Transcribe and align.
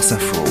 France 0.00 0.12
Info. 0.12 0.50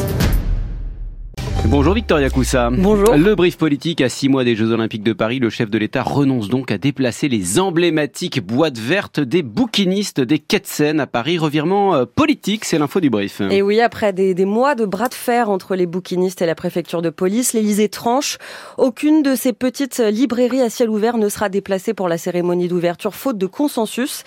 Bonjour 1.66 1.94
Victoria 1.94 2.30
Coussa. 2.30 2.70
Bonjour. 2.72 3.16
Le 3.16 3.34
brief 3.34 3.58
politique 3.58 4.02
à 4.02 4.10
six 4.10 4.30
mois 4.30 4.44
des 4.44 4.56
Jeux 4.56 4.72
Olympiques 4.72 5.04
de 5.04 5.14
Paris, 5.14 5.40
le 5.40 5.50
chef 5.50 5.70
de 5.72 5.78
l'État 5.80 6.04
renonce 6.04 6.50
donc 6.50 6.72
à 6.72 6.78
déplacer 6.78 7.30
les 7.30 7.60
emblématiques 7.60 8.46
boîtes 8.46 8.78
vertes 8.78 9.20
des 9.20 9.42
bouquinistes 9.42 10.22
des 10.22 10.38
quais 10.38 10.60
de 10.60 10.68
Seine 10.68 11.00
à 11.00 11.08
Paris. 11.08 11.40
Revirement 11.40 11.96
euh, 11.96 12.06
politique, 12.06 12.66
c'est 12.66 12.78
l'info 12.78 13.00
du 13.00 13.10
brief. 13.10 13.42
Et 13.50 13.64
oui, 13.64 13.82
après 13.82 14.14
des, 14.14 14.36
des, 14.36 14.46
mois 14.46 14.76
de 14.76 14.86
bras 14.86 15.10
de 15.10 15.16
fer 15.16 15.50
entre 15.50 15.76
les 15.76 15.86
bouquinistes 15.88 16.42
et 16.44 16.46
la 16.46 16.56
préfecture 16.56 17.02
de 17.02 17.10
police, 17.10 17.54
l'Élysée 17.54 17.90
tranche. 17.90 18.38
Aucune 18.78 19.24
de 19.24 19.34
ces 19.34 19.54
petites 19.54 20.00
librairies 20.00 20.62
à 20.62 20.70
ciel 20.70 20.90
ouvert 20.90 21.18
ne 21.18 21.28
sera 21.28 21.50
déplacée 21.50 21.96
pour 21.96 22.08
la 22.08 22.20
cérémonie 22.20 22.68
d'ouverture, 22.68 23.16
faute 23.16 23.40
de 23.40 23.48
consensus. 23.48 24.24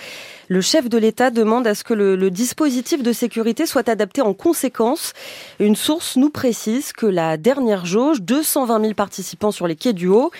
Le 0.53 0.61
chef 0.61 0.91
de 0.91 0.99
l'État 0.99 1.31
demande 1.31 1.67
à 1.67 1.75
ce 1.75 1.83
que 1.83 1.95
le, 1.95 2.15
le, 2.15 2.31
dispositif 2.31 3.03
de 3.03 3.15
sécurité 3.15 3.65
soit 3.65 3.89
adapté 3.89 4.21
en 4.21 4.35
conséquence. 4.35 5.15
Une 5.61 5.75
source 5.75 6.19
nous 6.19 6.29
précise 6.29 6.93
que 6.93 7.07
la 7.07 7.39
dernière 7.39 7.87
jauge, 7.87 8.21
220 8.21 8.83
000 8.83 8.93
participants 8.93 9.51
sur 9.51 9.67
les 9.67 9.77
quais 9.77 9.95
du 9.95 10.09
Haut, 10.09 10.31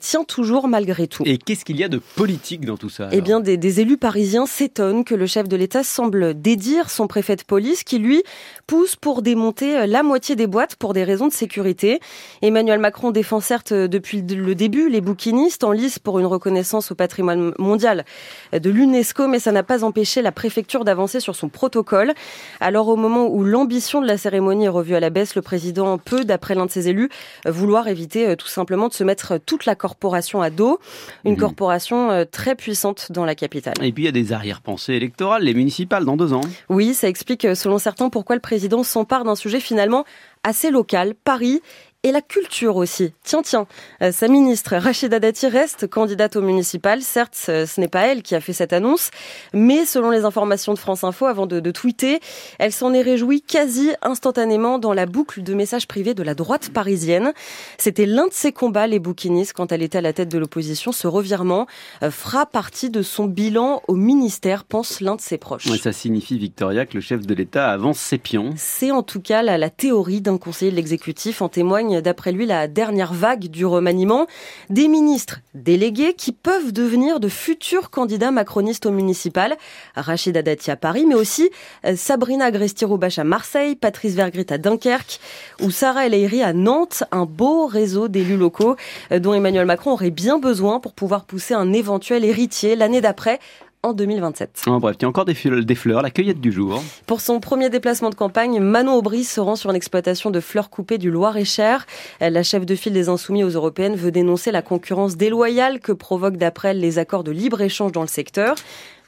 tient 0.00 0.24
toujours 0.24 0.66
malgré 0.66 1.06
tout. 1.06 1.22
Et 1.26 1.38
qu'est-ce 1.38 1.64
qu'il 1.64 1.76
y 1.76 1.84
a 1.84 1.88
de 1.88 1.98
politique 1.98 2.66
dans 2.66 2.76
tout 2.76 2.88
ça 2.88 3.08
Eh 3.12 3.20
bien, 3.20 3.38
des, 3.38 3.56
des 3.56 3.78
élus 3.78 3.98
parisiens 3.98 4.46
s'étonnent 4.46 5.04
que 5.04 5.14
le 5.14 5.26
chef 5.26 5.46
de 5.46 5.54
l'État 5.54 5.84
semble 5.84 6.34
dédire 6.34 6.90
son 6.90 7.06
préfet 7.06 7.36
de 7.36 7.44
police 7.44 7.84
qui, 7.84 8.00
lui, 8.00 8.24
pousse 8.66 8.96
pour 8.96 9.22
démonter 9.22 9.86
la 9.86 10.02
moitié 10.02 10.34
des 10.34 10.48
boîtes 10.48 10.74
pour 10.74 10.92
des 10.92 11.04
raisons 11.04 11.28
de 11.28 11.32
sécurité. 11.32 12.00
Emmanuel 12.40 12.80
Macron 12.80 13.12
défend 13.12 13.38
certes 13.38 13.72
depuis 13.72 14.22
le 14.22 14.56
début 14.56 14.88
les 14.88 15.00
bouquinistes 15.00 15.62
en 15.62 15.70
lice 15.70 16.00
pour 16.00 16.18
une 16.18 16.26
reconnaissance 16.26 16.90
au 16.90 16.96
patrimoine 16.96 17.52
mondial 17.60 18.04
de 18.52 18.68
l'UNESCO, 18.68 19.28
mais 19.28 19.38
ça 19.38 19.51
n'a 19.52 19.62
pas 19.62 19.84
empêché 19.84 20.22
la 20.22 20.32
préfecture 20.32 20.84
d'avancer 20.84 21.20
sur 21.20 21.36
son 21.36 21.48
protocole. 21.48 22.12
Alors 22.60 22.88
au 22.88 22.96
moment 22.96 23.26
où 23.26 23.44
l'ambition 23.44 24.00
de 24.00 24.06
la 24.06 24.18
cérémonie 24.18 24.64
est 24.64 24.68
revue 24.68 24.94
à 24.94 25.00
la 25.00 25.10
baisse, 25.10 25.34
le 25.34 25.42
président 25.42 25.98
peut, 25.98 26.24
d'après 26.24 26.54
l'un 26.54 26.66
de 26.66 26.70
ses 26.70 26.88
élus, 26.88 27.08
vouloir 27.46 27.88
éviter 27.88 28.36
tout 28.36 28.48
simplement 28.48 28.88
de 28.88 28.94
se 28.94 29.04
mettre 29.04 29.38
toute 29.38 29.66
la 29.66 29.74
corporation 29.74 30.42
à 30.42 30.50
dos, 30.50 30.78
une 31.24 31.34
mmh. 31.34 31.36
corporation 31.36 32.26
très 32.30 32.54
puissante 32.54 33.12
dans 33.12 33.24
la 33.24 33.34
capitale. 33.34 33.74
Et 33.82 33.92
puis 33.92 34.04
il 34.04 34.06
y 34.06 34.08
a 34.08 34.12
des 34.12 34.32
arrière-pensées 34.32 34.94
électorales, 34.94 35.42
les 35.42 35.54
municipales 35.54 36.04
dans 36.04 36.16
deux 36.16 36.32
ans. 36.32 36.42
Oui, 36.68 36.94
ça 36.94 37.08
explique 37.08 37.46
selon 37.54 37.78
certains 37.78 38.08
pourquoi 38.08 38.36
le 38.36 38.40
président 38.40 38.82
s'empare 38.82 39.24
d'un 39.24 39.36
sujet 39.36 39.60
finalement 39.60 40.04
assez 40.44 40.70
local, 40.70 41.14
Paris 41.14 41.60
et 42.04 42.10
la 42.10 42.20
culture 42.20 42.76
aussi. 42.76 43.12
Tiens, 43.22 43.42
tiens, 43.42 43.66
euh, 44.02 44.10
sa 44.10 44.26
ministre 44.26 44.74
Rachida 44.74 45.20
Dati 45.20 45.46
reste 45.46 45.86
candidate 45.86 46.34
au 46.34 46.42
municipal. 46.42 47.00
Certes, 47.00 47.36
ce 47.36 47.80
n'est 47.80 47.86
pas 47.86 48.08
elle 48.08 48.22
qui 48.24 48.34
a 48.34 48.40
fait 48.40 48.52
cette 48.52 48.72
annonce, 48.72 49.10
mais 49.54 49.84
selon 49.84 50.10
les 50.10 50.24
informations 50.24 50.74
de 50.74 50.80
France 50.80 51.04
Info, 51.04 51.26
avant 51.26 51.46
de, 51.46 51.60
de 51.60 51.70
tweeter, 51.70 52.18
elle 52.58 52.72
s'en 52.72 52.92
est 52.92 53.02
réjouie 53.02 53.40
quasi 53.40 53.92
instantanément 54.02 54.80
dans 54.80 54.92
la 54.92 55.06
boucle 55.06 55.44
de 55.44 55.54
messages 55.54 55.86
privés 55.86 56.14
de 56.14 56.24
la 56.24 56.34
droite 56.34 56.70
parisienne. 56.70 57.32
C'était 57.78 58.06
l'un 58.06 58.26
de 58.26 58.32
ses 58.32 58.50
combats, 58.50 58.88
les 58.88 58.98
bouquinistes, 58.98 59.52
quand 59.52 59.70
elle 59.70 59.82
était 59.82 59.98
à 59.98 60.00
la 60.02 60.12
tête 60.12 60.28
de 60.28 60.38
l'opposition. 60.38 60.90
Ce 60.90 61.06
revirement 61.06 61.68
euh, 62.02 62.10
fera 62.10 62.46
partie 62.46 62.90
de 62.90 63.02
son 63.02 63.26
bilan 63.26 63.80
au 63.86 63.94
ministère, 63.94 64.64
pense 64.64 65.00
l'un 65.00 65.14
de 65.14 65.20
ses 65.20 65.38
proches. 65.38 65.66
Ouais, 65.66 65.78
ça 65.78 65.92
signifie, 65.92 66.36
Victoria, 66.36 66.84
que 66.84 66.94
le 66.94 67.00
chef 67.00 67.24
de 67.24 67.34
l'État 67.34 67.70
avance 67.70 68.00
ses 68.00 68.18
pions. 68.18 68.50
C'est 68.56 68.90
en 68.90 69.04
tout 69.04 69.20
cas 69.20 69.42
la, 69.42 69.56
la 69.56 69.70
théorie 69.70 70.20
d'un 70.20 70.31
conseiller 70.38 70.70
de 70.70 70.76
l'exécutif. 70.76 71.42
En 71.42 71.48
témoigne 71.48 72.00
d'après 72.00 72.32
lui 72.32 72.46
la 72.46 72.68
dernière 72.68 73.12
vague 73.12 73.48
du 73.48 73.66
remaniement, 73.66 74.26
des 74.70 74.88
ministres 74.88 75.40
délégués 75.54 76.14
qui 76.14 76.32
peuvent 76.32 76.72
devenir 76.72 77.20
de 77.20 77.28
futurs 77.28 77.90
candidats 77.90 78.30
macronistes 78.30 78.86
au 78.86 78.90
municipal. 78.90 79.56
Rachida 79.96 80.42
Dati 80.42 80.70
à 80.70 80.76
Paris, 80.76 81.04
mais 81.06 81.14
aussi 81.14 81.50
Sabrina 81.96 82.46
Agresti-Roubache 82.46 83.18
à 83.18 83.24
Marseille, 83.24 83.76
Patrice 83.76 84.14
Vergrit 84.14 84.46
à 84.50 84.58
Dunkerque 84.58 85.20
ou 85.60 85.70
Sarah 85.70 86.06
El 86.06 86.14
Haïry 86.14 86.42
à 86.42 86.52
Nantes, 86.52 87.04
un 87.12 87.26
beau 87.26 87.66
réseau 87.66 88.08
d'élus 88.08 88.36
locaux 88.36 88.76
dont 89.10 89.34
Emmanuel 89.34 89.66
Macron 89.66 89.92
aurait 89.92 90.10
bien 90.10 90.38
besoin 90.38 90.80
pour 90.80 90.92
pouvoir 90.92 91.24
pousser 91.24 91.54
un 91.54 91.72
éventuel 91.72 92.24
héritier 92.24 92.76
l'année 92.76 93.00
d'après 93.00 93.38
en 93.82 93.92
2027. 93.92 94.64
Oh, 94.68 94.78
bref, 94.78 94.96
il 94.98 95.02
y 95.02 95.04
a 95.04 95.08
encore 95.08 95.24
des, 95.24 95.34
fleurs, 95.34 95.64
des 95.64 95.74
fleurs, 95.74 96.02
la 96.02 96.10
cueillette 96.10 96.40
du 96.40 96.52
jour. 96.52 96.82
Pour 97.06 97.20
son 97.20 97.40
premier 97.40 97.68
déplacement 97.68 98.10
de 98.10 98.14
campagne, 98.14 98.60
Manon 98.60 98.94
Aubry 98.94 99.24
se 99.24 99.40
rend 99.40 99.56
sur 99.56 99.70
une 99.70 99.76
exploitation 99.76 100.30
de 100.30 100.40
fleurs 100.40 100.70
coupées 100.70 100.98
du 100.98 101.10
Loir-et-Cher. 101.10 101.86
La 102.20 102.42
chef 102.42 102.64
de 102.64 102.74
file 102.76 102.92
des 102.92 103.08
Insoumis 103.08 103.44
aux 103.44 103.50
Européennes 103.50 103.96
veut 103.96 104.12
dénoncer 104.12 104.52
la 104.52 104.62
concurrence 104.62 105.16
déloyale 105.16 105.80
que 105.80 105.92
provoquent 105.92 106.36
d'après 106.36 106.68
elle 106.68 106.80
les 106.80 106.98
accords 106.98 107.24
de 107.24 107.32
libre-échange 107.32 107.92
dans 107.92 108.02
le 108.02 108.08
secteur 108.08 108.54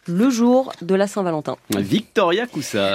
le 0.06 0.30
jour 0.30 0.72
de 0.82 0.94
la 0.94 1.06
Saint-Valentin. 1.06 1.56
Victoria 1.70 2.46
Coussa. 2.46 2.92